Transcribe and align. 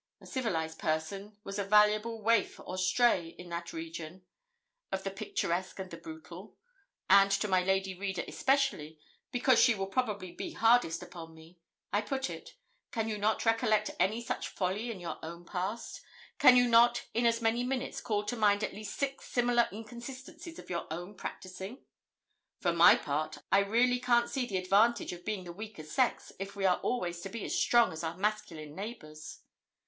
A 0.19 0.25
civilised 0.25 0.79
person 0.79 1.37
was 1.43 1.59
a 1.59 1.63
valuable 1.63 2.23
waif 2.23 2.59
or 2.65 2.75
stray 2.75 3.35
in 3.37 3.49
that 3.49 3.71
region 3.71 4.23
of 4.91 5.03
the 5.03 5.11
picturesque 5.11 5.77
and 5.77 5.91
the 5.91 5.97
brutal; 5.97 6.57
and 7.07 7.29
to 7.33 7.47
my 7.47 7.61
lady 7.63 7.93
reader 7.93 8.23
especially, 8.27 8.97
because 9.31 9.61
she 9.61 9.75
will 9.75 9.85
probably 9.85 10.31
be 10.31 10.53
hardest 10.53 11.03
upon 11.03 11.35
me, 11.35 11.59
I 11.93 12.01
put 12.01 12.31
it 12.31 12.55
can 12.91 13.07
you 13.09 13.19
not 13.19 13.45
recollect 13.45 13.91
any 13.99 14.23
such 14.25 14.47
folly 14.47 14.89
in 14.89 14.99
your 14.99 15.19
own 15.21 15.45
past 15.45 15.97
life? 15.97 16.09
Can 16.39 16.57
you 16.57 16.67
not 16.67 17.05
in 17.13 17.27
as 17.27 17.39
many 17.39 17.63
minutes 17.63 18.01
call 18.01 18.25
to 18.25 18.35
mind 18.35 18.63
at 18.63 18.73
least 18.73 18.95
six 18.97 19.25
similar 19.29 19.69
inconsistencies 19.71 20.57
of 20.57 20.71
your 20.71 20.87
own 20.91 21.13
practising? 21.13 21.85
For 22.59 22.73
my 22.73 22.95
part, 22.95 23.37
I 23.51 23.59
really 23.59 23.99
can't 23.99 24.31
see 24.31 24.47
the 24.47 24.57
advantage 24.57 25.13
of 25.13 25.23
being 25.23 25.43
the 25.43 25.53
weaker 25.53 25.83
sex 25.83 26.31
if 26.39 26.55
we 26.55 26.65
are 26.65 26.77
always 26.79 27.21
to 27.21 27.29
be 27.29 27.45
as 27.45 27.53
strong 27.55 27.93
as 27.93 28.03
our 28.03 28.17
masculine 28.17 28.73
neighbours. 28.73 29.41